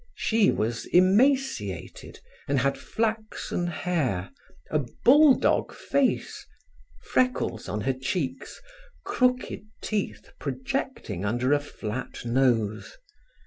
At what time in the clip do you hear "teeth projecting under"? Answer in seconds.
9.83-11.53